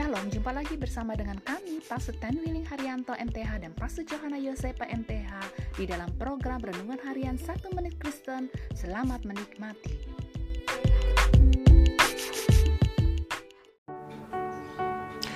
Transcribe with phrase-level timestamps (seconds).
[0.00, 4.88] Shalom, jumpa lagi bersama dengan kami, Pastor Ten Willing Haryanto MTH dan Pastor Johanna Yosepa
[4.88, 5.28] MTH
[5.76, 8.48] di dalam program Renungan Harian 1 Menit Kristen.
[8.72, 9.92] Selamat menikmati.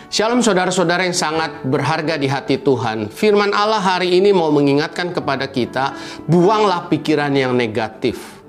[0.09, 3.13] Shalom saudara-saudara yang sangat berharga di hati Tuhan.
[3.13, 5.93] Firman Allah hari ini mau mengingatkan kepada kita,
[6.25, 8.44] buanglah pikiran yang negatif.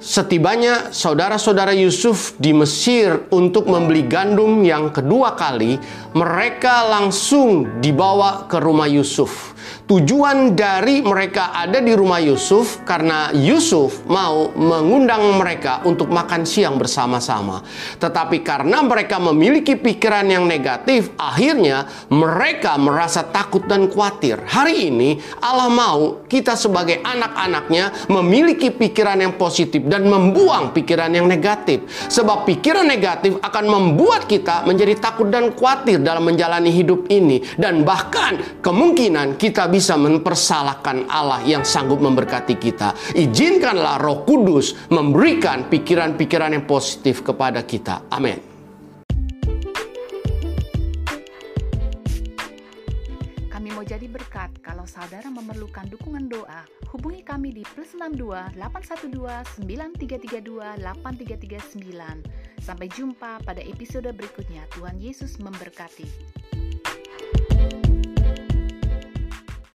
[0.00, 5.76] Setibanya saudara-saudara Yusuf di Mesir untuk membeli gandum yang kedua kali,
[6.16, 9.52] mereka langsung dibawa ke rumah Yusuf.
[9.90, 16.78] Tujuan dari mereka ada di rumah Yusuf karena Yusuf mau mengundang mereka untuk makan siang
[16.78, 17.60] bersama-sama.
[17.98, 24.38] Tetapi karena mereka memiliki pikiran yang negatif, akhirnya mereka merasa takut dan khawatir.
[24.46, 31.26] Hari ini Allah mau kita sebagai anak-anaknya memiliki pikiran yang positif dan membuang pikiran yang
[31.26, 31.90] negatif.
[32.06, 37.42] Sebab pikiran negatif akan membuat kita menjadi takut dan khawatir dalam menjalani hidup ini.
[37.58, 42.94] Dan bahkan kemungkinan kita bisa mempersalahkan Allah yang sanggup memberkati kita.
[43.18, 48.06] Izinkanlah Roh Kudus memberikan pikiran-pikiran yang positif kepada kita.
[48.14, 48.49] Amin.
[53.70, 54.50] Kami mau jadi berkat.
[54.66, 62.66] Kalau saudara memerlukan dukungan doa, hubungi kami di plus 62 812 9332 8339.
[62.66, 64.66] Sampai jumpa pada episode berikutnya.
[64.74, 66.02] Tuhan Yesus memberkati.